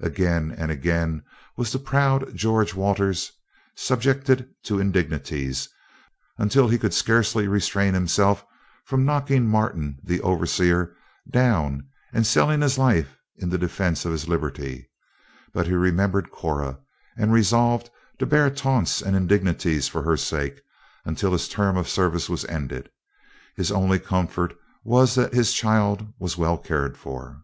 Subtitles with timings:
[0.00, 1.22] Again and again
[1.54, 3.30] was the proud George Waters
[3.74, 5.68] subjected to indignities,
[6.38, 8.42] until he could scarcely restrain himself
[8.86, 10.96] from knocking Martin, his overseer,
[11.30, 14.88] down, and selling his life in the defence of his liberty;
[15.52, 16.78] but he remembered Cora,
[17.18, 20.62] and resolved to bear taunts and indignities for her sake,
[21.04, 22.90] until his term of service was ended.
[23.56, 27.42] His only comfort was that his child was well cared for.